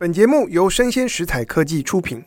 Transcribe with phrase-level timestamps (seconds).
[0.00, 2.24] 本节目由生鲜食材科技出品。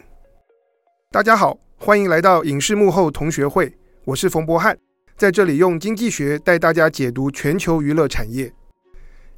[1.09, 4.77] 大家好，欢迎来到影视幕后同学会，我是冯博翰，
[5.17, 8.53] 在这里用经济学带大家解读全球娱乐产业。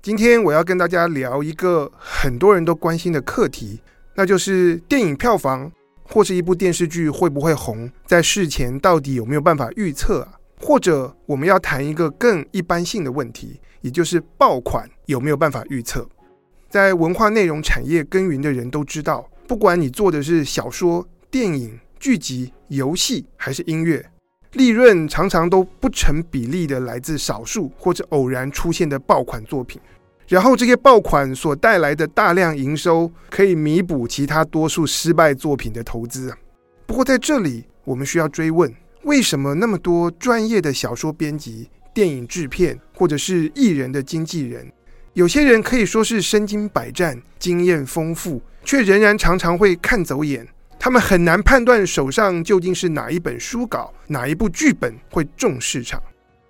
[0.02, 3.82] 今天我要跟大家聊一个很多人都关心的课题，
[4.16, 5.71] 那就是电影票房
[6.04, 10.33] 或是一部电视剧会不会红，在事前到底有没有办法预测啊？
[10.59, 16.05] 或者我们要谈一个更一般性的问题，也就是爆款有没有办法预测？
[16.76, 24.05] 在文化内容产业耕耘的人都知道，不管你做的是小说、电影、剧集、游戏还是音乐，
[24.55, 29.80] 利润常常都不成比例的来自少数或者偶然出现的爆款作品。
[30.27, 36.34] 然后这些爆款所带来的大量营收，可以弥补其他多数失败作品的投资。
[36.85, 38.70] 不过在这里，我们需要追问：
[39.04, 44.70] 为什么那么多专业的小说编辑、电影制片或者是艺人的经纪人？
[45.16, 50.46] 有些人可以说是身经百战、经验丰富，却仍然常常会看走眼。
[50.78, 56.04] 他们很难判断手上究竟是哪一本书稿、哪一部剧本会中市场。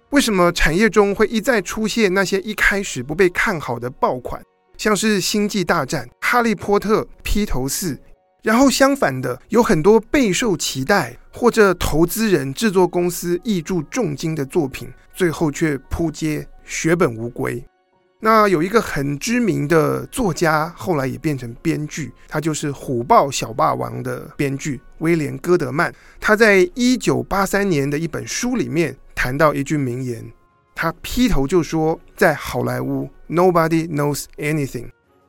[0.09, 4.41] 为什么产业中会一再出现那些一开始不被看好的爆款，
[4.79, 7.93] 像是《星际大战》《哈利波特》《披头四》，
[8.41, 17.63] 然后相反的，有很多备受期待或者投资人、制作公司挹注重金的作品，最后却扑街、血本无归？
[18.25, 25.93] 那有一个很知名的作家，后来也变成编剧，他就是《虎豹小霸王》的编剧威廉·戈德曼。
[26.19, 30.25] 他在一九八三年的一本书里面谈到一句名言，
[30.73, 34.87] 他劈头就说：“在好莱坞，nobody knows anything。”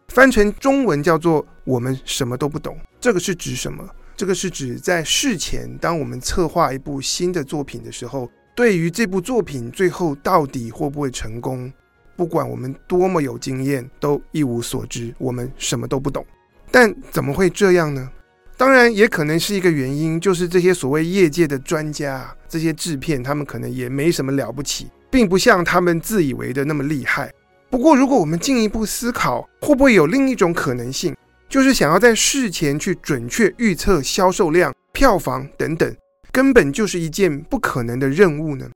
[0.09, 2.79] 翻成中文叫做“我们什么都不懂”。
[2.99, 3.87] 这个是指什么？
[4.17, 11.71] 这个是指在事前，当我们策划一部新的作品的时候，对于这部作品最后到底会不会成功？
[12.17, 16.25] 不管我们多么有经验，都一无所知，我们什么都不懂。
[16.71, 18.11] 但怎么会这样呢？
[18.57, 27.31] 当然，也可能是一个原因，就是这些所谓业界的专家，这些制片，他们可能也没什么了不起，并不像他们自以为的那么厉害。
[27.69, 31.15] 不过，如果我们进一步思考，会不会有另一种可能性，
[31.51, 35.95] 就是想要在事前去准确预测销售量、票房等等，
[36.33, 38.71] 根本就是一件不可能的任务呢？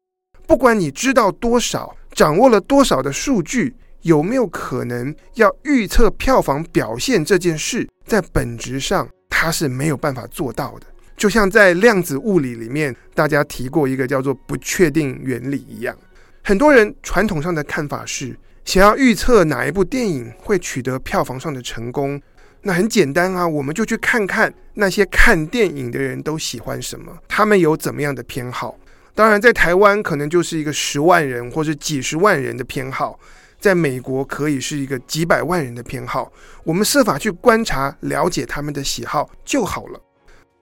[0.46, 1.96] 不管你知道多少。
[2.12, 10.86] 掌握了多少的数据，有没有可能要预测票房表现这件事，在本质上它是没有办法做到的。
[11.16, 15.94] 就像在量子物理里面，大家提过一个叫做不确定原理一样。
[16.42, 18.34] 很多人传统上的看法是，
[18.64, 22.20] 想要预测哪一部电影会取得票房上的成功，
[22.62, 28.74] 那很简单啊，我们就去看看那些看电影的人都喜欢什么，他们有怎么样的偏好。
[29.14, 33.18] 当然，在台湾可能就是一个十万人或者几十万人的偏好，
[33.58, 36.32] 在美国可以是一个几百万人的偏好。
[36.64, 40.00] 我们设法去观察、了解他们的喜好就好了。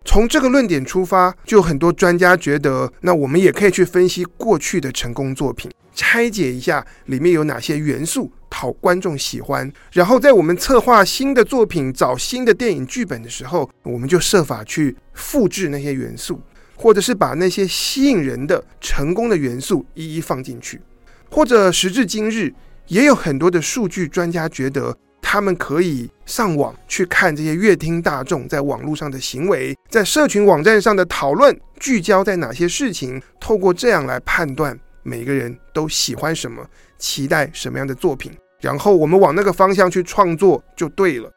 [0.04, 16.40] 从这个论点出发，就很多专家觉得，那我们也可以去分析过去的成功作品，拆解一下里面有哪些元素讨观众喜欢，然后在我们策划新的作品、找新的电影剧本的时候，我们就设法去复制那些元素。
[16.80, 20.80] 或者是把那些吸引人的成功的元素一一放进去，
[21.28, 22.54] 或者时至今日，
[22.86, 36.64] 也有很多的数据专家觉得，他们可以上网去看这些乐听大众在网络上的行为，在社群网站上的讨论，聚焦在哪些事情，透过这样来判断每个人都喜欢什么，
[36.96, 41.28] 期待什么样的作品，然后我们往那个方向去创作就对了。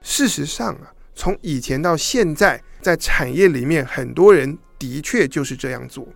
[0.00, 4.56] 事实上啊，从以前到现在，在产业里面，很多人。
[4.78, 6.06] 的确就是这样做。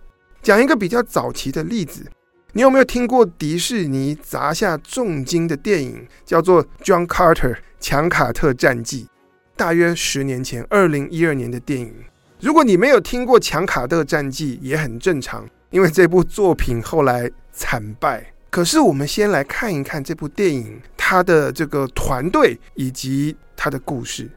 [0.41, 2.05] 讲一个比较早期的例子，
[2.53, 9.07] 你有没有听过迪士尼砸下重金的电影，叫做《John Carter》强卡特战记？
[9.55, 11.93] 大约十年前，二零一二年的电影。
[12.39, 18.33] 如果你没有听过《强卡特战记》，也很正常，因为这部作品后来惨败。
[18.49, 24.25] 可是我们先来看一看这部电影，它的这个团队以及它的故事。《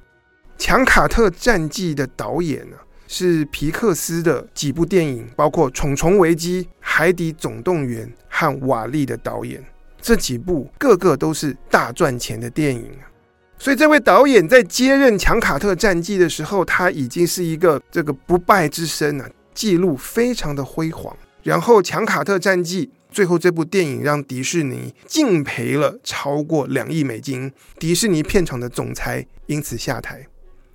[0.58, 2.76] 强卡特战记》的导演呢？
[3.16, 9.62] 是皮克斯的几部电影，包括《虫虫危机》《海底总动员》和《瓦力》的导演，
[10.02, 13.06] 这几部个个都是大赚钱的电影啊。
[13.56, 21.16] 所以，这位导演在接任《强卡特战记》的时候，他已经是一个这个不败之身啊，记录非常的辉煌。
[21.44, 30.26] 然后，《强卡特战记》最后这部电影让迪士尼净赔了超过两亿美金，迪士尼片场的总裁因此下台。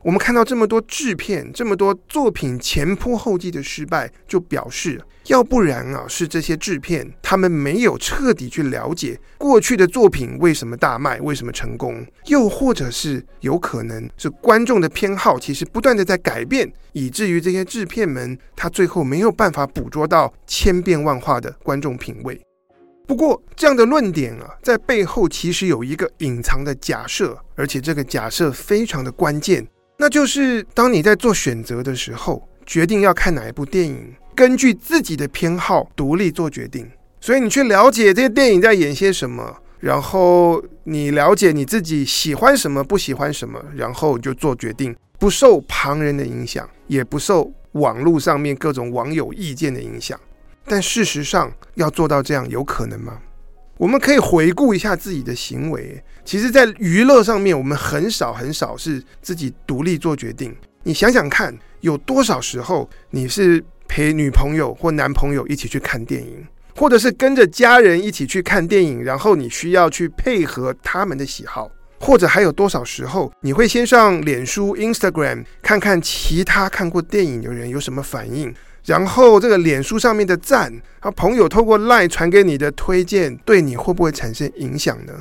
[0.02, 22.40] 我们看到这么多制片、这么多作品前仆后继的失败，就表示，要不然啊，是这些制片他们没有彻底去了解过去的作品为什么大卖、为什么成功，又或者是有可能是观众的偏好其实不断的在改变，以至于这些制片们他最后没有办法捕捉到千变万化的观众品味。
[23.06, 29.68] 不过，这样的论点啊，在背后其实有一个隐藏的假设，而且这个假设非常的关键。
[30.02, 36.90] 那就是当你在做选择的时候，决定要看哪一部电影，根据自己的偏好独立做决定。
[37.20, 50.18] 所以你去了解这些电影在演些什么，然后你了解你自己喜欢什么、不喜欢什么，然后就做决定，不受旁人的影响，也不受网络上面各种网友意见的影响。
[50.64, 53.20] 但事实上，要做到这样，有可能吗？
[53.80, 56.04] 我们可以回顾一下自己的行为。
[56.26, 60.54] 其实，在娱乐上面，我们很少很少是自己独立做决定。
[60.84, 66.46] 你想想看，有多少时候你是陪女朋友或男朋友一起去看电影，
[66.76, 71.72] 或者是跟着家人一起去看电影，然后你需要去配合他们的喜好，
[72.02, 78.54] 或者还有多少时候你会先上脸书、Instagram 看看其他看过电影的人有什么反应。
[78.90, 85.14] 然后这个脸书上面的赞，啊，朋友透过 LINE 传给你的推荐，对你会不会产生影响呢？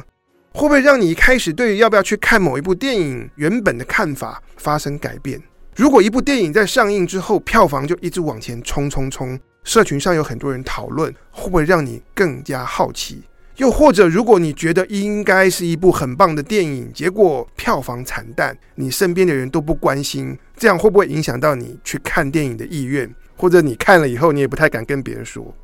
[0.54, 5.38] 会不会让你一开始对于要不要去看某一部电影原本的看法发生改变？
[5.76, 13.22] 如果一部电影在上映之后票房就一直往前冲冲冲，社群上有很多人讨论，会不会让你更加好奇？
[13.56, 23.14] 又或者如果你觉得应该是一部很棒的电影，结果票房惨淡，你身边的人都不关心，这样会不会影响到你去看电影的意愿？
[23.38, 25.54] 或者你看了以后，你也不太敢跟别人说。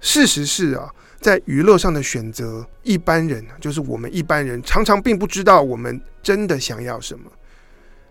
[0.00, 0.90] 事实是啊，
[1.20, 7.30] 在娱乐上的选择，一般人就是我们一般人，常常并不知道我们真的想要什么。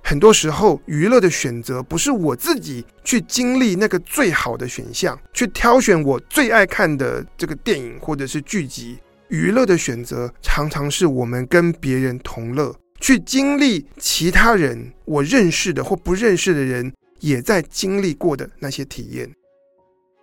[0.01, 8.97] 很多时候，娱乐的选择不是我自己去经历那个最好的选项，去挑选我最爱看的这个电影或者是剧集。
[9.27, 16.91] 娱乐的选择常常是我们跟别人同乐，去经历其他人我认识的或不认识的人。
[17.19, 19.29] 也在经历过的那些体验，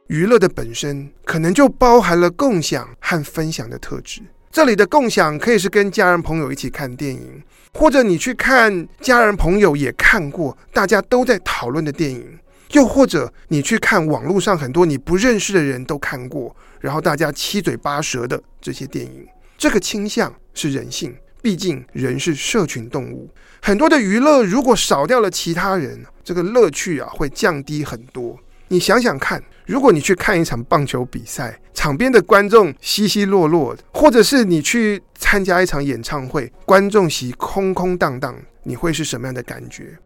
[0.08, 4.22] 娱乐的本身可能就包含了共享和分享的特质。
[4.50, 7.42] 这里的共享可以是跟家人朋友一起看电影，
[7.74, 12.38] 或者你去看家人朋友也看过，大家都在讨论的电影，
[12.72, 19.26] 又或者你去看网络上很多你不认识的人都看过，然后大家七嘴八舌的这些电影。
[19.58, 21.14] 这个倾向是人性。
[21.42, 23.30] 毕竟人是社群动物，
[23.60, 28.38] 很多的娱乐如果少掉了其他人，这个乐趣啊会降低很多。
[28.68, 39.96] 你想想看，如果你去看一场棒球比赛，场边的观众稀稀落落，或者是你去参加一场演唱会，观众席空空荡荡，你会是什么样的感觉？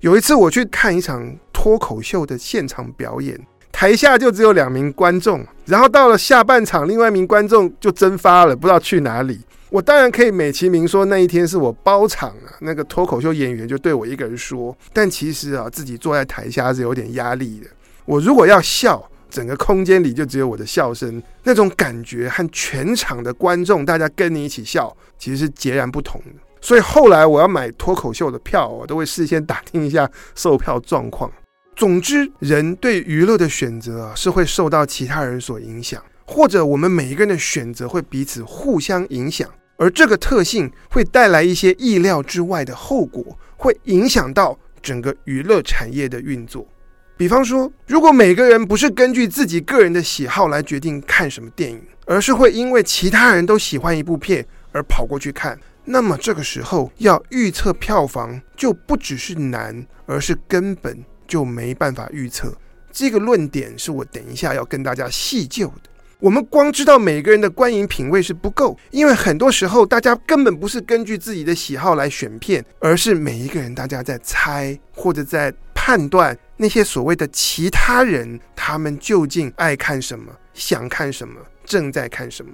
[0.00, 3.38] 有一次我去看一场脱口秀的现场表演，
[3.72, 9.40] 台下就只有两名观众，然后到了下半场，另外一名观众就蒸发了，不知道去哪里。
[9.70, 17.66] 我当然可以美其名说那一天是我包场啊，那个脱口秀演员就对我一个人说，但其实啊，自己坐在台下是有点压力的。
[18.04, 26.32] 我如果要笑，整个空间里就只有我的笑声，那种感觉和全场的观众大家跟你一起笑，其实是截然不同的。
[26.60, 31.30] 所以后来我要买脱口秀的票，我都会事先打听一下售票状况。
[31.76, 39.48] 总之，人对娱乐的选择啊，是会受到其他人所影响，或者我们每一个人的选择会彼此互相影响。
[39.80, 46.68] 而这个特性会带来一些意料之外的后果，会影响到整个娱乐产业的运作。
[47.16, 62.54] 比方说，如果每个人不是根据自己个人的喜好来决定看什么电影，而是会因为其他人都喜欢一部片而跑过去看，那么这个时候要预测票房就不只是难，而是根本就没办法预测。
[62.92, 65.88] 这个论点是我等一下要跟大家细究的。
[66.20, 82.52] 我们光知道每个人的观影品味是不够，因为很多时候大家根本不是根据自己的喜好来选片，而是每一个人大家在猜或者在判断那些所谓的其他人，他们究竟爱看什么、想看什么、正在看什么。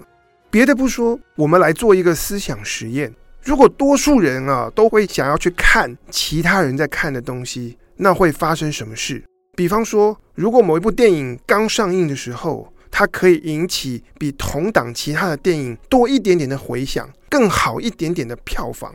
[0.49, 9.25] 别的不说，我们来做一个思想实验：如果多数人啊都会想要去看其他人在看的东西，那会发生什么事？
[9.57, 18.91] 比方说，如果某一部电影刚上映的时候，它可以引起比同档其他的电影多一点点的回响，更好一点点的票房，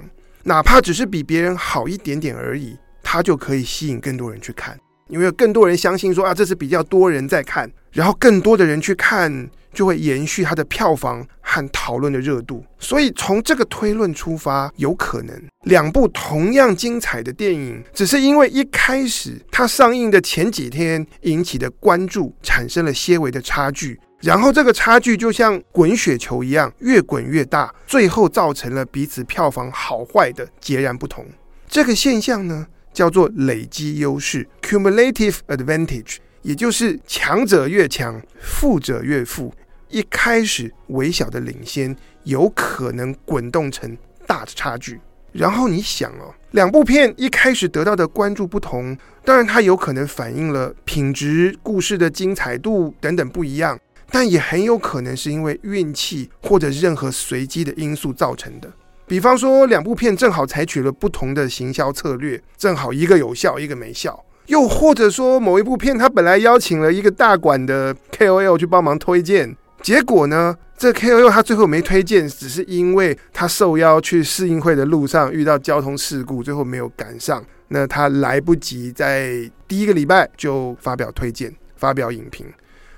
[0.45, 4.75] 哪怕只是比别人好一点点而已，它就可以吸引更多人去看。
[5.07, 12.63] 因为有更多人相信说啊，这是比较多人在看，然后更多的人去看，就会延续它的票房和讨论的热度。
[12.79, 23.99] 所以从这个推论出发，有可能两部同样精彩的电影，只是因为一开始它上映的前几天引起的关注产生了些微的差距。
[24.21, 31.25] 然后这个差距就像滚雪球一样，越滚越大，最后造成了彼此票房好坏的截然不同。
[31.67, 39.51] 这个现象呢，叫做累积优势 （cumulative advantage），也就是强者越强，富者越富。
[39.91, 44.99] 一开始微小的领先，有可能滚动成大的差距。
[45.31, 53.79] 然后你想哦，两部片一开始得到的关注不同，当然它有可能反映了品质、故事的精彩度等等不一样。
[54.13, 58.69] 但也很有可能是因为运气或者任何随机的因素造成的。
[59.07, 64.21] 比方说，两部片正好采取了不同的行销策略，正好一个有效，一个没效。
[64.47, 77.43] 又或者说，某一部片它本来邀请了一个大馆的 KOL 去帮忙推荐，结果呢，这 KOL 他最后没推荐，只是因为他受邀去试映会的路上遇到交通事故，最后没有赶上。
[77.67, 82.45] 那他来不及在第一个礼拜就发表推荐、发表影评。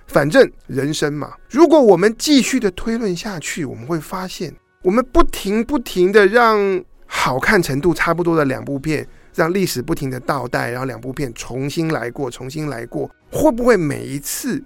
[0.08, 14.62] 反正人生嘛，如果我们继续的推论下去，我们会发现，我们不停不停的让好看程度差不多的两部片，让历史不停的倒带，然后两部片重新来过，重新来过，会不会每一次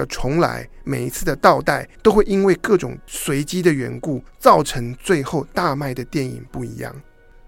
[0.00, 6.94] 的重来，每一次的倒带，都会因为各种随机的缘故，造成最后大卖的电影不一样？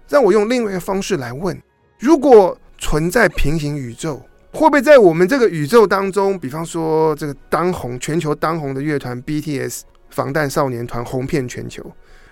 [0.07, 1.59] 让我用另外一个方式来问：
[1.99, 4.21] 如果存在平行宇宙？
[4.51, 9.81] 会不会在我们这个宇宙当中，比方说这个当红、全球当红的乐团 BTS
[10.11, 11.83] 防弹少年团红遍全球，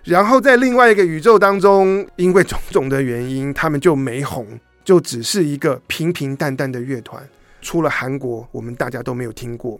[0.03, 4.45] 然后在另外一个宇宙当中，因为种种的原因，他们就没红，
[4.83, 7.27] 就只是一个平平淡淡的乐团。
[7.59, 9.79] 除了韩国，我们大家都没有听过。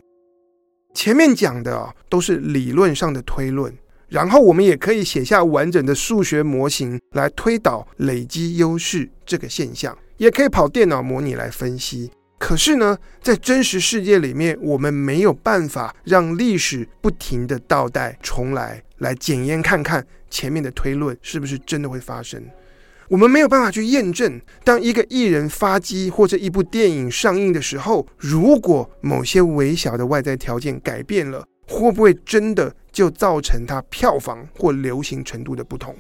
[0.93, 3.73] 前面讲的啊，都是理论上的推论，
[4.09, 12.11] 然后我们也可以写下完整的数学模型来推导累积优势这个现象，也可以跑电脑模拟来分析。
[12.37, 22.43] 可是呢，在真实世界里面，我们没有办法让历史不停的倒带重来，来检验看看前面的推论是不是真的会发生。
[23.11, 35.93] 我们没有办法去验证，当一个艺人发迹或者一部电影上映的时候，如果某些微小的外在条件改变了，会不会真的就造成它票房或流行程度的不同？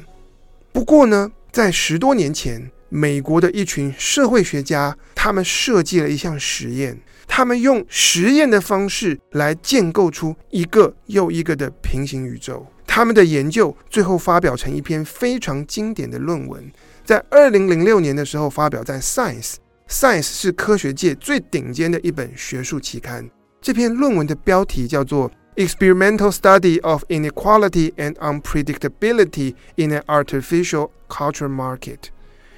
[0.71, 2.71] 不过呢，在十多年前。
[2.93, 12.67] 美国的一群社会学家，他们设计了一项实验，他们用实验的方式来建构出一个又一个的平行宇宙。
[12.85, 16.69] 他们的研究最后发表成一篇非常经典的论文，
[17.03, 19.55] 在二零零六年的时候发表在《Science》
[19.89, 23.29] ，Science 是科学界最顶尖的一本学术期刊。
[23.59, 31.97] 这篇论文的标题叫做《Experimental Study of Inequality and Unpredictability in an Artificial Culture Market》。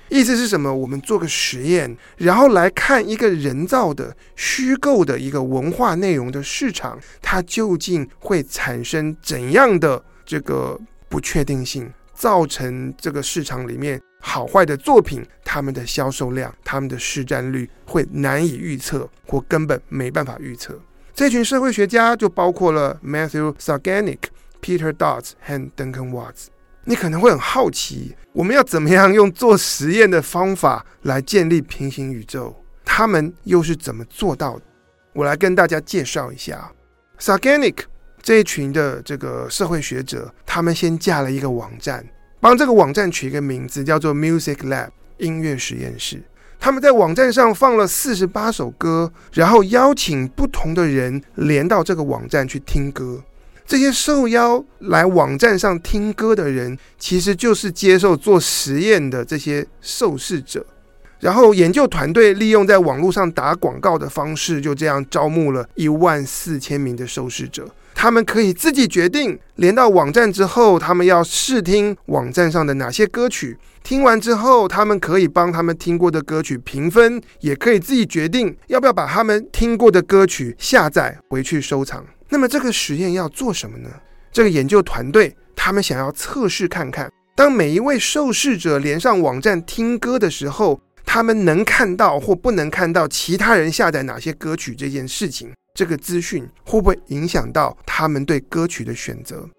[0.10, 0.72] 意思是什么？
[0.72, 11.92] 我们做个实验，然后来看一个人造的、虚构的一个文化内容的市场，它究竟会产生怎样的这个不确定性，
[12.24, 20.80] 造成这个市场里面好坏的作品，他们的销售量、他们的市占率会难以预测，或根本没办法预测。
[21.13, 24.20] 这群社会学家就包括了 Matthew Sarganik、
[24.62, 26.46] Peter Dodds 和 Duncan Watts。
[26.86, 32.56] 你可能会很好奇，我们要怎么样用做实验的方法来建立平行宇宙？
[32.86, 34.63] 他们又是怎么做到的？
[35.12, 36.72] 我来跟大家介绍一下。
[37.20, 37.80] Sarganik
[38.24, 42.03] 这一群的这个社会学者，他们先架了一个网站，
[42.39, 44.88] 帮这个网站取一个名字，叫做 Music Lab
[45.18, 46.24] 音乐实验室。
[46.58, 53.22] 他们在网站上放了四十八首歌，然后邀请不同的人连到这个网站去听歌。
[53.65, 60.65] 这些受邀来网站上听歌的人，其实就是接受做实验的这些受试者。
[61.20, 67.68] 然后研究团队利用在网络上打广告的方式，就这样招募了一万四千名的受试者。
[68.04, 73.58] 他们可以自己决定连到网站之后，他们要试听网站上的哪些歌曲。
[73.82, 82.06] 听完之后，他们可以帮他们听过的歌曲评分，也可以自己决定要不要把他们听过的歌曲下载回去收藏。
[82.28, 83.90] 那么这个实验要做什么呢？
[84.34, 99.50] 这个研究团队他们想要测试看看，当每一位受试者连上网站听歌的时候，他们能看到或不能看到其他人下载哪些歌曲这件事情，这个资讯会不会影响到他们对歌曲的选择？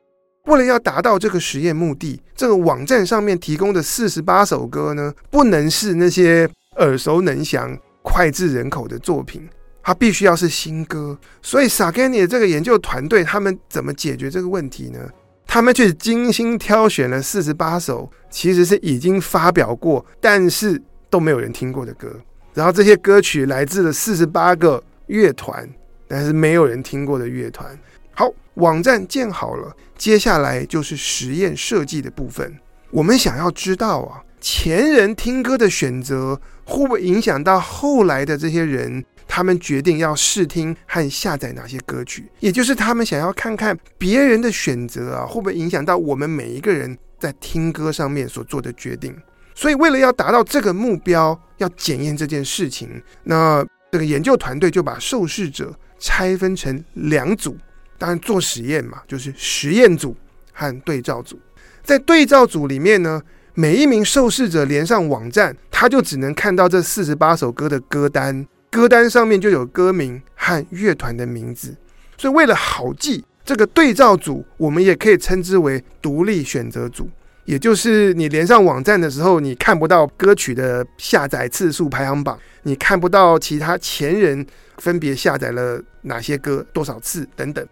[0.46, 9.48] 为了要达到这个实验目的，这个网站上面提供的四十八首歌呢，不能是那些耳熟能详、脍炙人口的作品，
[9.82, 11.18] 它必须要是新歌。
[11.42, 15.00] 所以 Sargany 的这个研究团队，他们怎么解决这个问题呢？
[15.46, 20.80] 他们去精心挑选了四十八首，其实是已经发表过，但是
[21.10, 22.08] 都没有人听过的歌。
[22.52, 25.68] 然后这些歌曲来自了四十八个乐团，
[26.14, 27.76] 但是没有人听过的乐团。
[28.12, 32.56] 好，网站建好了，接下来就是实验设计的部分。
[32.92, 42.30] 我们想要知道啊，前人听歌的选择会不会影响到后来的这些人，他们决定要试听和下载哪些歌曲？
[42.38, 49.12] 也就是他们想要看看别人的选择啊，会不会影响到我们每一个人在听歌上面所做的决定？
[49.56, 57.56] 所以，为了要达到这个目标，要检验这件事情，那这个研究团队就把受试者拆分成两组。
[57.96, 60.16] 当然，做实验嘛，就是实验组
[60.52, 61.38] 和对照组。
[61.82, 63.22] 在对照组里面呢，
[63.54, 71.76] 每一名受试者连上网站，他就只能看到这四十八首歌的歌单，歌单上面就有歌名和乐团的名字。
[72.18, 77.08] 所以，为了好记，这个对照组我们也可以称之为独立选择组。
[77.44, 84.46] 也就是你连上网站的时候，你看不到歌曲的下载次数排行榜，你看不到其他前人
[84.78, 87.66] 分别下载了哪些歌多少次等等。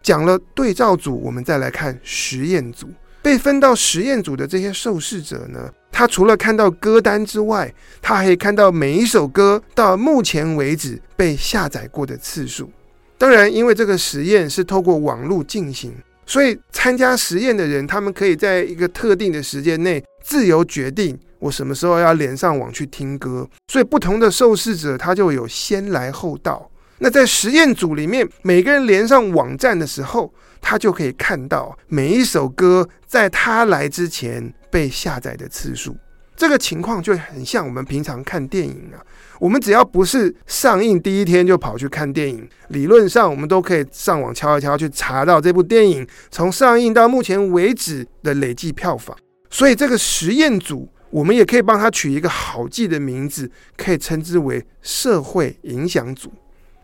[0.00, 2.88] 讲了对照组，我们再来看实验组。
[3.20, 12.70] 被分到实验组的这些受试者呢，他除了看到歌单之外，他还可以看到每一首歌到目前为止被下载过的次数。
[13.18, 15.92] 当然，因为这个实验是透过网络进行，
[16.28, 23.48] 所以参加实验的人，他们可以在一个特定的时间内自由决定我什么时候要连上网去听歌。
[23.68, 26.70] 所以不同的受试者，他就有先来后到。
[26.98, 35.96] 那在实验组里面，每个人连上网站的时候，他就可以看到每一首歌在他来之前被下载的次数。
[36.38, 39.02] 这个情况就很像我们平常看电影啊。
[39.40, 49.16] 我们只要不是上映第一天就跑去看电影，理论上我们都可以上网敲一敲去查到这部电影从上映到目前为止的累计票房。
[49.50, 56.32] 所以这个实验组，我们也可以帮他取一个好记的名字，可以称之为社会影响组。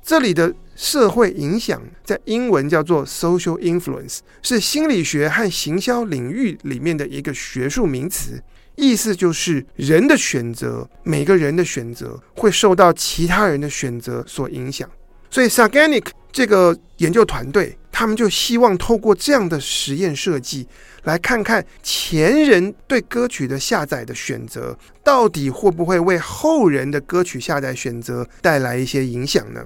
[0.03, 8.43] 这里的社会影响在英文叫做 social influence，是心理学和行销领域里面的一个学术名词，
[8.77, 14.89] 意思就是人的选择，每个人的选择会受到其他人的选择所影响。
[15.31, 20.69] 所以，Sarganik 这个研究团队，他们就希望透过这样的实验设计，
[21.03, 29.65] 来看看前人对歌曲的下载的选择，到底会不会为后人的歌曲下载选择带来一些影响呢？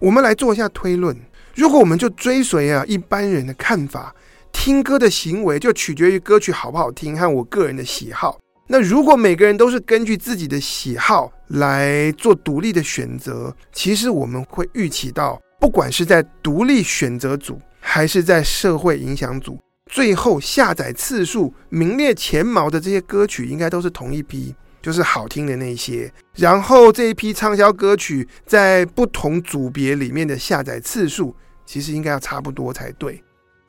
[0.00, 1.16] 我们来做一下推论：
[1.54, 4.14] 如果我们就追随啊一般人的看法，
[4.52, 8.38] 听歌的行为就取决于歌曲好不好听和我个人的喜好。
[8.70, 19.58] 那如果每个人都是根据自己的喜好来做独立的选择，其实我们会预期到，不管是在独立选择组还是在社会影响组，
[19.90, 24.54] 最后下载次数名列前茅的这些歌曲，应该都是同一批。
[24.80, 31.34] 就是好听的那些，然后这一批畅销歌曲在不同组别里面的下载次数，
[31.66, 33.22] 其实应该要差不多才对。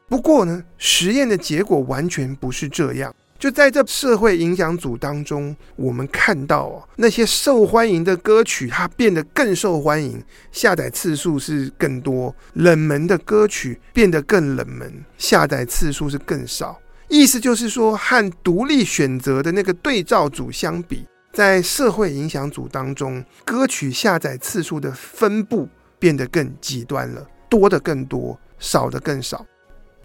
[0.07, 3.13] 不过呢，实验的结果完全不是这样。
[3.39, 10.21] 就在这社会影响组当中，我们看到哦，那些受欢迎的歌曲它变得更受欢迎，
[10.52, 16.78] 下载次数是更多；冷门的歌曲变得更冷门，下载次数是更少。
[17.08, 25.65] 意思就是说，和独立选择的那个对照组相比，在社会影响组当中，歌曲下载次数的分布
[25.97, 29.45] 变得更极端了，多的更多，少的更少。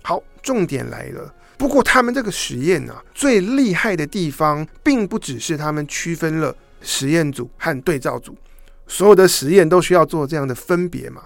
[0.02, 1.34] 好，重点来了。
[1.64, 8.36] 不过，他们这个实验啊，最厉害的地方，并不只是他们区分了实验组和对照组，
[8.86, 11.22] 所有的实验都需要做这样的分别嘛。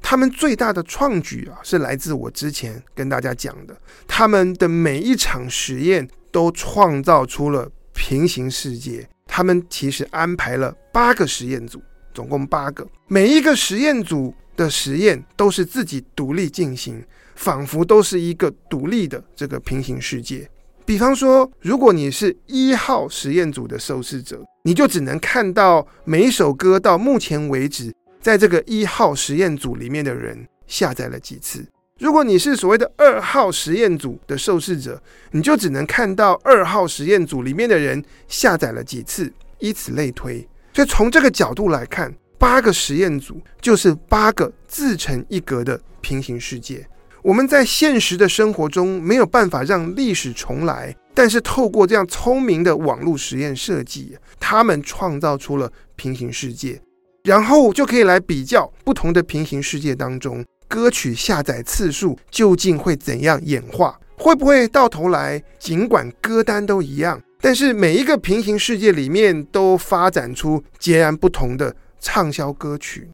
[0.00, 3.76] 他们最大的创举啊，是来自我之前跟大家讲的，
[4.08, 9.06] 他们的每一场实验都创造出了平行世界。
[9.26, 11.82] 他们其实安排了八个实验组，
[12.14, 20.48] 总共八个，每一个实验组的实验都是自己独立进行，仿佛都是一个独立的这个平行世界。
[20.84, 27.92] 比方说，如果你是一号实验组的受试者，你就只能看到每一首歌到目前为止。
[28.20, 31.64] 在这个一号实验组里面的人下载了几次？
[31.98, 40.46] 如果你是所谓的二号实验组的受试者，你就只能看到二号实验组里面的人下载了几次，以此类推。
[40.72, 46.84] 所以从这个角度来看，八个实验组就是八个自成一格的平行世界。
[47.22, 56.80] 我们在现实的生活中没有办法让历史重来，但是透过这样聪明的网络实验设计，他们创造出了平行世界。
[57.22, 73.08] 然后就可以来比较不同的平行世界当中歌曲下载次数究竟会怎样演化，会不会到头来尽管歌单都一样，但是每一个平行世界里面都发展出截然不同的畅销歌曲。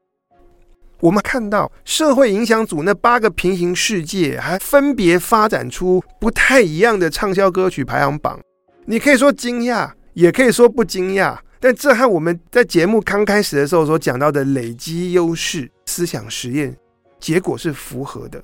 [1.00, 8.40] 我们看到社会影响组那八个平行世界还分别发展出不太一样的畅销歌曲排行榜，
[8.86, 11.38] 你可以说惊讶，也可以说不惊讶。
[11.60, 16.76] 但这和我们在节目刚开始的时候所讲到的累积优势思想实验
[17.18, 18.42] 结果是符合的。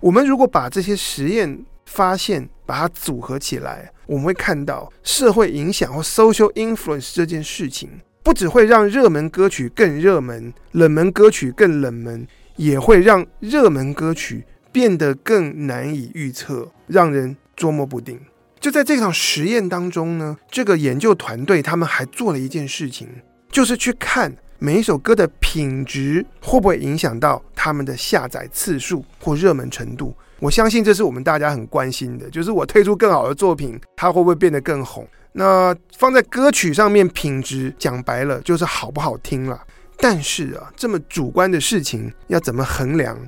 [0.00, 7.88] 我们如果把这些实验发现，把它组合起来，我们会看到社会影响或 social influence 这件事情，
[8.24, 18.18] 不只会让热门歌曲更热门，冷门歌曲更冷门，也会让热门歌曲变得更难以预测，让人捉摸不定。
[18.58, 23.06] 就在这场实验当中呢，这个研究团队他们还做了一件事情，
[23.52, 30.16] 就是去看每一首歌的品质会不会影响到他们的下载次数或热门程度。
[30.40, 35.06] 我相信这是我们大家很关心的，就是我推出更好的作品，它会不会变得更红？
[35.36, 39.60] 那放在歌曲上面，品质讲白了就是好不好听了。
[39.96, 43.18] 但是啊，这么主观的事情要怎么衡量？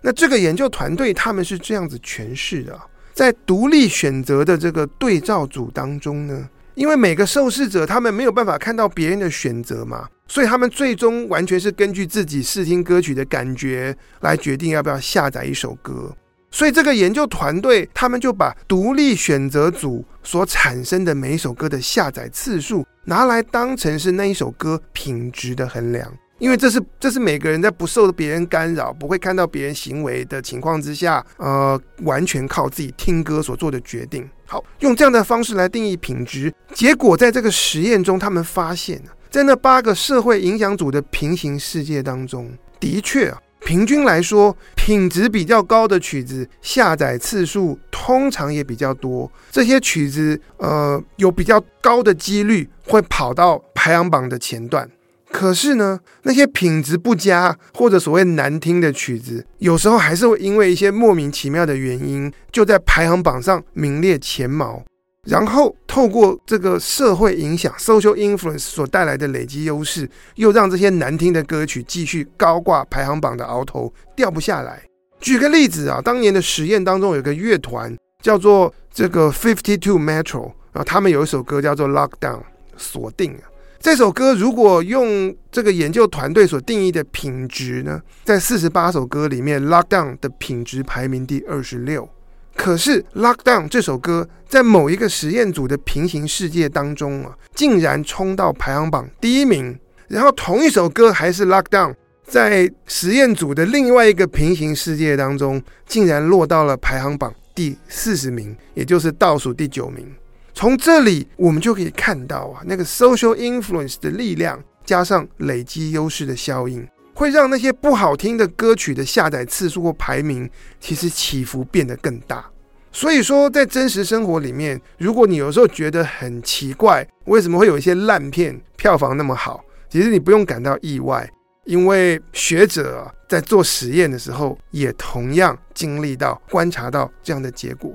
[0.00, 2.80] 那这个研究团队他们是这样子诠释的。
[3.12, 16.16] 在独立选择的这个对照组当中呢，因为每个受试者他们没有办法看到别人的选择嘛，所以他们最终完全是根据自己试听歌曲的感觉来决定要不要下载一首歌。
[16.52, 26.12] 所以这个研究团队他们就把独立选择组所产生的每一首歌的下载次数拿来当成是那一首歌品质的衡量。
[26.38, 34.28] 因为这是这是每个人在不受别人干扰、不会看到别人行为的情况之下，呃，完全靠自己听歌所做的决定。
[34.46, 36.52] 好，用这样的方式来定义品质。
[36.74, 49.30] 结果在这个实验中，他们发现，在那八个社会影响组的平行世界当中，的确啊，平均来说，品质比较高的曲子下载次数通常也比较多。
[49.50, 54.88] 这些曲子呃，有比较高的几率会跑到排行榜的前段。
[55.30, 64.82] 可是呢，那些品质不佳或者所谓难听的曲子，有时候还是会因为一些莫名其妙的原因，就在排行榜上名列前茅。
[65.28, 74.82] 然后透过这个社会影响 （social influence） 所带来的累积优势，又让这些难听的歌曲继续高挂排行榜的鳌头，掉不下来。
[75.20, 82.40] 举个例子啊，当年的实验当中有个乐团叫做这个 Fifty Two Metro，啊，他们有一首歌叫做《Lockdown》，
[82.76, 83.46] 锁定啊。
[83.78, 92.08] 这首歌如果用这个研究团队所定义的品质呢，在四十八首歌里面，《Lockdown》的品质排名第二十六。
[92.54, 99.78] 可是，《Lockdown》这首歌在某一个实验组的平行世界当中啊，竟然冲到排行榜第一名。
[100.08, 101.90] 然后，同一首歌还是《Lockdown》，
[102.24, 110.06] 在实验组的另外一个平行世界当中，竟然落到了排行榜第四十名，也就是倒数第九名。
[110.54, 120.48] 从这里我们就可以看到啊，那个 social influence 的力量，加上累积优势的效应，会让那些不好听的歌曲的下载次数或排名，
[120.80, 122.44] 其实起伏变得更大。
[122.90, 131.28] 所以说，在真实生活里面，如果你有时候觉得很奇怪，为什么会有一些烂片票房那么好，其实你不用感到意外，
[131.64, 137.92] 因为学者，在做实验的时候，也同样经历到、观察到这样的结果。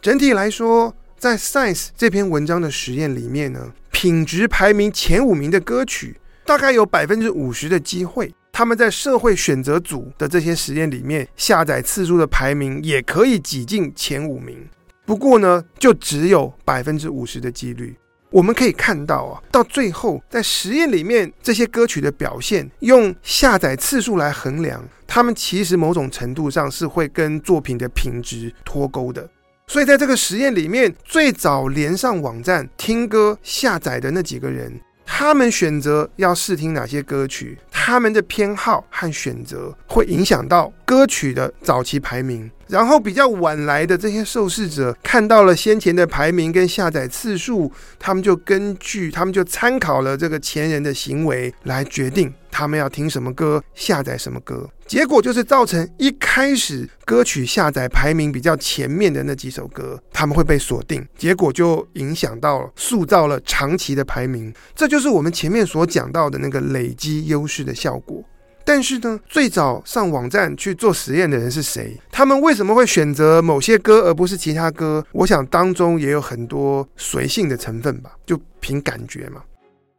[0.00, 0.94] 整体来说。
[1.18, 6.14] 在《Science》这篇文章的实验里面呢，品质排名前五名的歌曲，
[6.46, 14.56] 大概有百分之五十的机会，他们在社会选择组的这些实验里面，下载次数的排名也可以挤进前五名。
[15.04, 17.96] 不过呢，就只有百分之五十的几率。
[18.30, 29.28] 我们可以看到啊，到最后在实验里面，这些歌曲的表现，用下载次数来衡量，他们其实某种程度上是会跟作品的品质脱钩的。
[29.68, 42.50] 所以，在这个实验里面，最早连上网站听歌下载的那几个人，他们选择要试听哪些歌曲，他们的偏好和选择会影响到歌曲的早期排名。
[42.68, 54.68] 然后，比较晚来的这些受试者看到了先前的排名跟下载次数，他们就根据他们就参考了这个前人的行为来决定他们要听什么歌，下载什么歌。
[54.84, 64.52] 结果就是造成一开始歌曲下载排名比较前面的那几首歌，他们会被锁定，结果就影响到了塑造了长期的排名。
[64.74, 68.24] 这就是我们前面所讲到的那个累积优势的效果。
[68.64, 71.96] 但是呢，最早上网站去做实验的人是谁？
[72.10, 75.04] 他们为什么会选择某些歌而不是其他歌？
[75.12, 79.40] 我想当中也有很多随性的成分吧，就凭感觉嘛。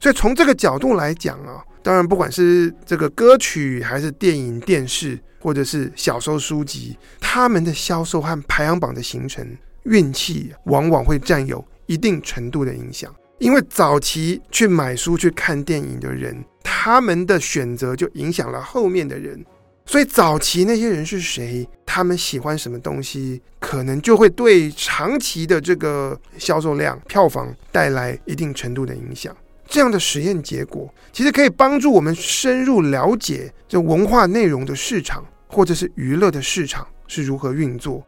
[0.02, 9.48] 所以从这个角度来讲啊，当然不管是这个歌曲，还是电影、电视，或者是小说书籍，他们的销售和排行榜的形成，
[9.84, 13.16] 运气往往会占有一定程度的影响。
[13.40, 19.46] 因为早期去买书、去看电影的人，他们的选择就影响了后面的人。
[19.86, 21.68] 所以早期那些人是谁？
[21.86, 29.36] 他们喜欢什么东西，可能就会对长期的这个销售量、票房带来一定程度的影响。
[29.66, 38.06] 这样的实验结果，其实可以帮助我们深入了解这文化内容的市场，或者是娱乐的市场是如何运作。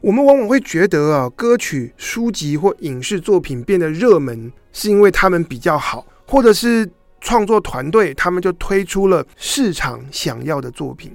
[0.00, 6.88] 我们往往会觉得啊，歌曲、书籍或影视作品变得热门，是因为他们比较好，或者是。
[7.20, 11.10] 创作团队他们就推出了市场想要的作品，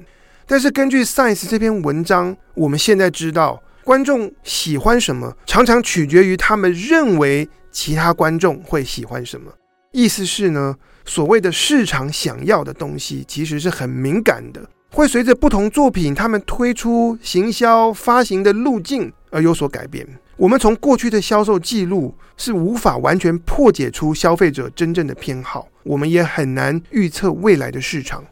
[0.45, 9.49] 但是根据 Science 这篇文章，我们现在知道观众喜欢什么，常常取决于他们认为其他观众会喜欢什么。
[9.93, 14.61] 意思是呢，所谓的市场想要的东西，其实是很敏感的，
[14.93, 20.07] 会随着不同作品他们推出、行销、发行的路径而有所改变。
[20.37, 28.23] 我们从过去的销售记录是无法完全破解出消费者真正的偏好，我们也很难预测未来的市场。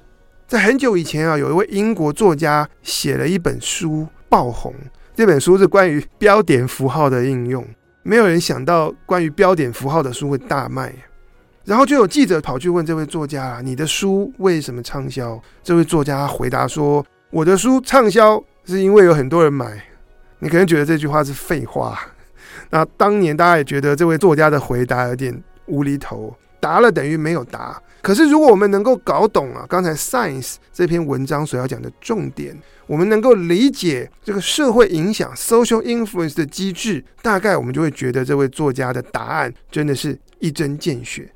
[0.47, 4.71] 在很久以前啊，有一位英国作家写了一本书爆红，
[5.15, 7.65] 这本书是关于标点符号的应用。
[8.04, 10.93] 没有人想到关于标点符号的书会大卖，
[11.63, 19.82] 然后就有记者跑去问这位作家啊：“你的书为什么畅销？”这位作家回答说：“我的书畅销是因为有很多人买。”
[20.39, 22.00] 你可能觉得这句话是废话，
[22.71, 27.80] 那当年大家也觉得这位作家的回答有点无厘头，答了等于没有答。
[28.02, 41.32] 可是如果我们能够搞懂啊，刚才 Science 这篇文章所要讲的重点，我们能够理解这个社会影响 （social influence） 的机制，大概我们就会觉得这位作家的答案真的是一针见血。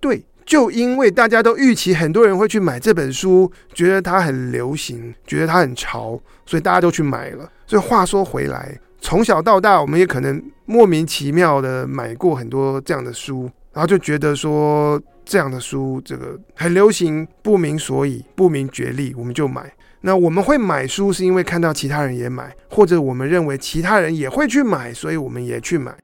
[0.00, 0.24] 对。
[0.46, 7.46] 就因为大家都预期很多人会去买这本书，觉得它很流行，觉得它很潮，所以大家都去买了。
[7.66, 13.42] 所以话说回来，从小到大，我们也可能莫名其妙的买过很多这样的书，
[13.74, 19.70] 然后就觉得说这样的书这个很流行，不明所以，不明觉厉，我们就买。
[20.00, 25.94] 那我们会买书是因为看到其他人也买，或者我们认为其他人也会去买，所以我们也去买。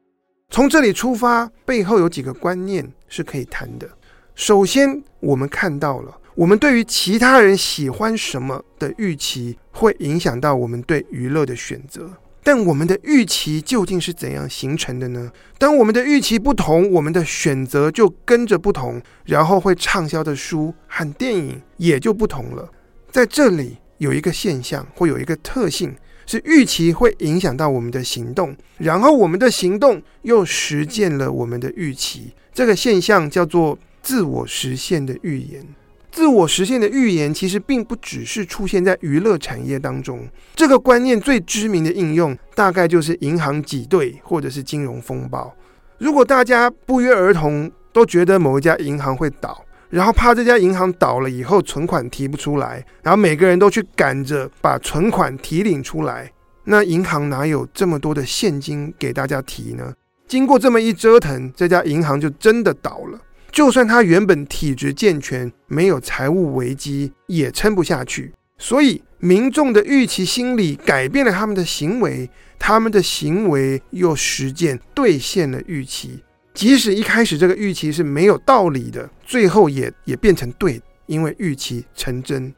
[0.50, 3.88] 从这里出发，背后有几个观念是可以谈的。
[4.34, 12.10] 首先，我们看到了，我们对于其他人喜欢什么的预期，会影响到我们对娱乐的选择。
[12.42, 15.30] 但我们的预期究竟是怎样形成的呢？
[15.56, 22.68] 当我们的预期不同，我们的选择就跟着不同，然后会畅销的书和电影也就不同了。
[23.10, 25.94] 在这里有一个现象，会有一个特性，
[26.26, 32.32] 是预期会影响到我们的行动，然后我们的行动又实践了我们的预期。
[32.52, 33.78] 这个现象叫做。
[34.04, 35.66] 自我实现的预言，
[36.12, 40.28] 自我实现的预言其实并不只是出现在娱乐产业当中。
[40.54, 45.50] 这个观念最知名的应用，大概就是银行挤兑或者是金融风暴。
[45.96, 56.32] 如果大家不约而同都觉得某一家银行会倒，然后怕这家银行倒了以后存款提不出来，然后每个人都去赶着把存款提领出来，
[56.64, 59.92] 那银行哪有这么多的现金给大家提呢？
[60.26, 63.20] 经过这么一折腾，这家银行就真的倒了。
[63.52, 68.32] 就算他原本体质健全，没有财务危机，也撑不下去。
[68.58, 76.23] 所以民众的预期心理改变了他们的行为，他们的行为又实践兑现了预期。
[76.54, 82.54] 即使一开始这个预期是没有道理的，最后也也变成对，因为预期成真。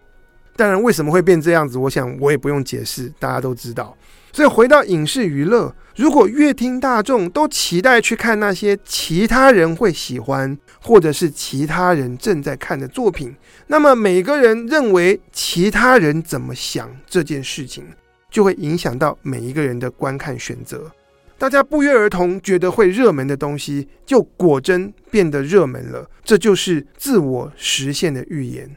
[0.55, 1.77] 当然，为什么会变这样子？
[1.77, 3.97] 我想我也不用解释，大家都知道。
[4.33, 13.35] 所以回到影视娱乐，如果乐听大众都期待去看那些其他人会喜欢，或者是其他人正在看的作品，
[13.67, 17.85] 那么每个人认为其他人怎么想这件事情，
[18.31, 20.91] 就会影响到每一个人的观看选择。
[21.39, 26.09] 大家不约而同觉得会热门的东西，就果真变得热门了。
[26.25, 28.75] 这就是自我实现的预言。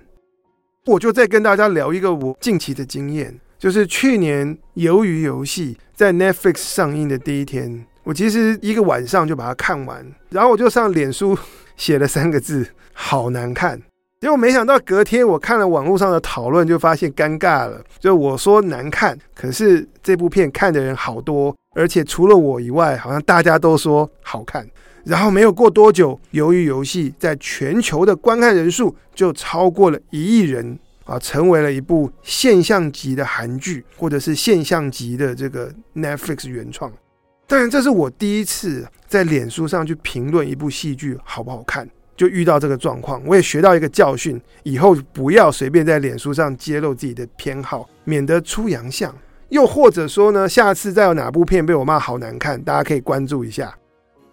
[0.86, 3.40] 我就再跟大家聊一个我近期的经验。
[3.58, 11.38] 就是去年《鱿鱼游戏》在 Netflix 上映的第一天，我其实一个晚上就把它看完，然后我就上脸书
[11.76, 13.78] 写了三个字：好难看。
[14.22, 17.82] 结果没想到隔天我看了网络上的讨论，就发现尴尬了。
[18.00, 24.68] 就我说难看，可是这部片看的人好多，而且除了我以外，好像大家都说好看。
[25.04, 30.78] 然后没有过多久，《由于游戏》在全球的观看人数就超过了一亿人。
[31.06, 36.94] 啊，成为了一部现象级的韩剧，或者是现象级的这个 Netflix 原创。
[37.48, 49.12] 当然，这是我第一次在脸书上去评论一部戏剧好不好看，就遇到这个状况，我也学到一个教训，以后不要随便在脸书上揭露自己的偏好，免得出洋相。
[49.50, 53.76] 又或者说呢，下次再有哪部片被我骂好难看，大家可以关注一下。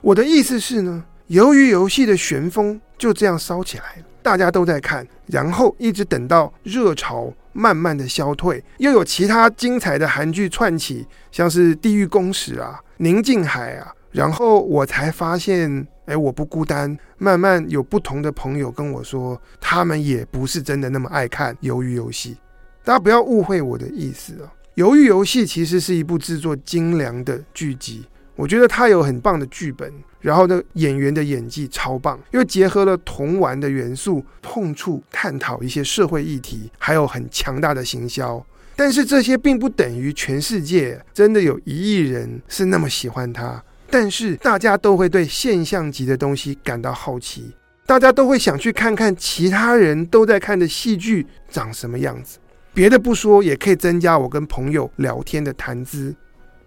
[0.01, 22.37] 我的意思是呢，鱿鱼游戏的旋风就这样烧起来了，大家都在看，然后一直等到热潮慢慢的消退，又有其他精彩的韩剧窜起，像是《地狱公使》啊，《宁静海》啊，然后我才发现，哎，我不孤单，慢慢有不同的朋友跟我说，他们也不是真的那么爱看鱿鱼游戏。
[22.85, 24.53] 大家不要误会我的意思啊。
[24.77, 38.45] 鱿鱼游戏其实是一部制作精良的剧集，我觉得它有很棒的剧本，然后呢，演员的演技超棒，又结合了童玩的元素，碰触探讨一些社会议题，还有很强大的行销。
[38.77, 43.65] 但是这些并不等于全世界真的有一亿人是那么喜欢它。
[43.89, 47.51] 但是大家都会对现象级的东西感到好奇，
[47.87, 52.37] 大家都会想去看看其他人都在看的戏剧长什么样子。
[52.77, 56.15] 别的不说，也可以增加我跟朋友聊天的谈资，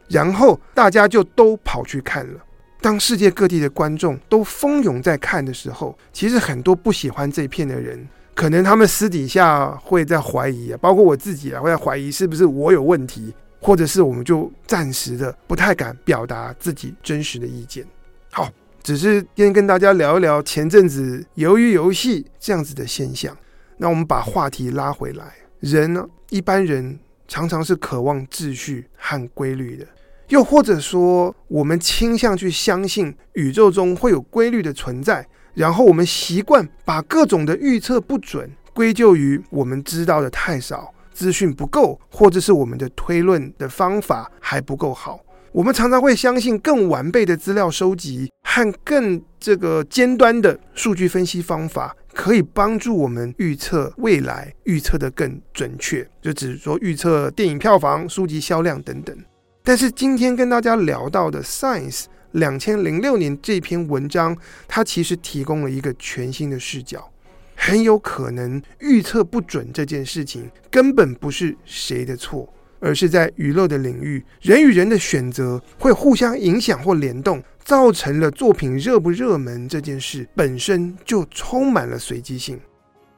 [0.08, 2.39] 然后大家就都跑去看了。
[2.82, 17.86] 当世界各地的观众都蜂拥在看的时候，其实很多不喜欢这片的人，可能他们私底下会在怀疑啊，包括我自己啊，会在怀疑是不是我有问题，或者是我们就暂时的不太敢表达自己真实的意见。
[18.32, 18.50] 好，
[18.82, 23.38] 只是今天跟大家聊一聊前阵子鱿鱼游戏这样子的现象。
[23.78, 25.36] 那我们把话题拉回来。
[25.60, 29.86] 人呢，一般人常常是渴望秩序和规律的，
[30.30, 45.19] 又或者说，我们倾向去相信宇宙中会有规律的存在，然后我们习惯把各种的预测不准归咎于我们知道的太少，资讯不够，或者是我们的推论的方法还不够好。
[45.52, 51.95] 我们常常会相信更完备的资料收集和更这个尖端的数据分析方法。
[52.19, 59.17] 可以帮助我们预测未来，预测得更准确，就只是说预测电影票房、书籍销量等等。
[59.63, 62.01] 但是今天跟大家聊到的《Science》
[62.32, 67.10] 两千零六年这篇文章，它其实提供了一个全新的视角，
[67.55, 72.53] 很有可能预测不准这件事情根本不是谁的错。
[72.82, 82.60] 而是在娱乐的领域，人与人的选择会互相影响或联动，造成了作品热不热门这件事本身就充满了随机性。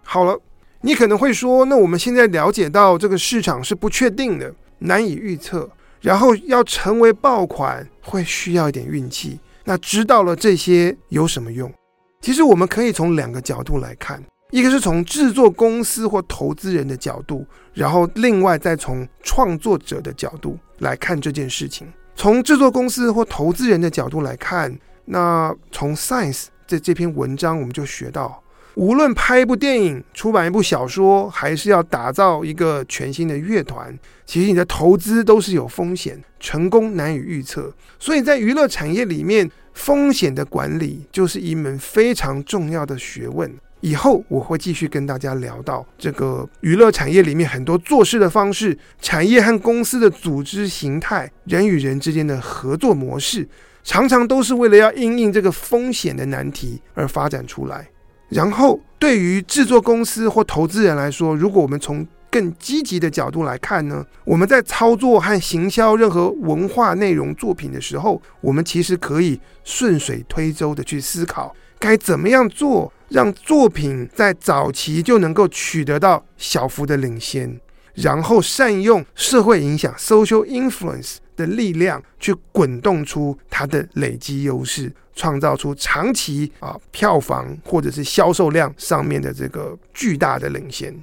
[0.03, 0.37] 好了，
[0.81, 5.69] 你可能会说，那我们现在了解到这个市场是不确定的，难以预测，
[6.01, 9.39] 然后要成为爆款会需要一点运气。
[9.63, 11.73] 那知道了这些有什么用？
[12.19, 14.21] 其实我们可以从两个角度来看。
[14.49, 21.87] 一个是从制作公司或投资人的角度，然后另外再从创作者的角度来看这件事情。
[22.15, 28.43] 从制作公司或投资人的角度来看，那从 Science 这这篇文章我们就学到，
[28.75, 37.73] 无论拍一部电影、出版一部小说，还是要打造一个全新的乐团，其实你的投资都是有风险，成功难以预测。
[37.97, 43.51] 所以在娱乐产业里面，风险的管理就是一门非常重要的学问。
[43.81, 53.47] 以后我会继续跟大家聊到这个娱乐产业里面很多做事的方式、产业和公司的组织形态、人与人之间的合作模式，
[53.83, 57.89] 常常都是为了要因应这个风险的难题而发展出来。
[58.29, 72.93] 然后，对于制作公司或投资人来说，如果我们从更积极的角度来看呢，我们在操作和行销任何文化内容作品的时候，我们其实可以顺水推舟的去思考该怎么样做。
[73.09, 77.59] 让作品在早期就能够取得到小幅的领先，
[77.93, 90.95] 然后善用社会影响 （social influence） 的力量，去滚动出它的累积优势，创造出长期啊票房或者是销售量上面的这个巨大的领先。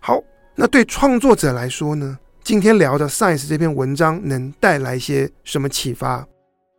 [0.00, 0.18] 好，
[0.54, 2.18] 那对创作者来说呢？
[2.42, 6.26] 今天聊的《Science》这篇文章能带来些什么启发？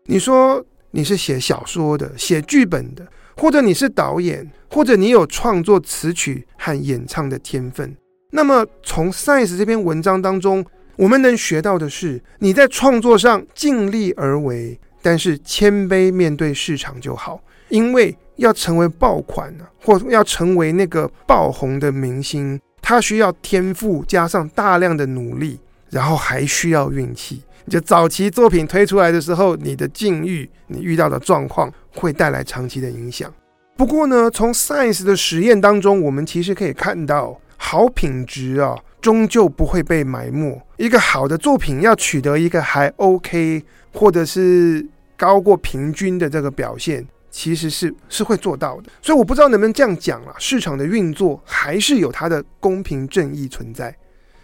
[0.06, 3.06] 你说你是写小说的，写剧本的？
[3.36, 7.96] 或者你是导演，或者你有创作词曲和演唱的天分，
[8.32, 10.66] 那么从 Science 这篇文章当中，
[10.98, 17.42] 我们能学到的是，你在创作上尽力而为，但是谦卑面对市场就好。
[17.70, 27.42] 因为要成为爆款呢，或要成为那个爆红的明星，他需要天赋加上大量的努力，然后还需要运气。
[27.70, 33.32] 就早期作品推出来的时候，你的境遇、你遇到的状况会带来长期的影响。
[33.78, 40.62] 不过呢，从 Science 的实验当中，我们其实可以看到，好品质啊，终究不会被埋没。
[40.76, 43.64] 一个好的作品要取得一个还 OK，
[43.94, 44.86] 或者是
[45.16, 48.90] 高过平均的这个表现，其实是是会做到的。
[49.02, 53.96] 所以我不知道能不能这样讲啊，市场的运作还是有它的公平正义存在。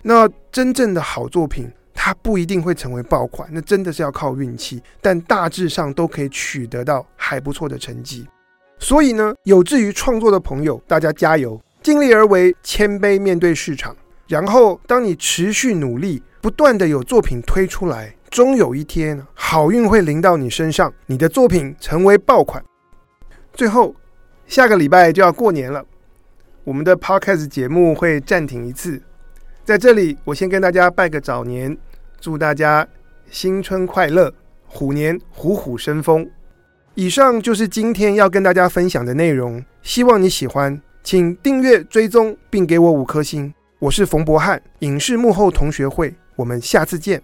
[0.02, 8.28] 那真正的好作品，它不一定会成为爆款，那真的是要靠运气，但大致上都可以取得到还不错的成绩。
[8.78, 13.96] 所以呢，有志于创作的朋友，大家加油，尽力而为，谦卑面对市场。
[14.28, 22.64] 然后，当你持续努力，不断的有作品推出来，终有一天，好运会临到你身上，你的作品成为爆款。
[23.54, 23.96] 最后，
[24.46, 25.86] 下个礼拜就要过年了，
[26.64, 29.02] 我们的 Podcast 节目会暂停一次。
[29.64, 31.76] 在这里，我先跟大家拜个早年，
[32.20, 32.88] 祝大家
[33.30, 34.34] 新春快乐，
[34.66, 36.30] 虎年虎虎生风。
[36.94, 43.54] 以上就是今天要跟大家分享的内容，希望你喜欢，请订阅追踪并给我五颗星。
[43.80, 47.22] 我是冯博翰，影视幕后同学会，我们下次见。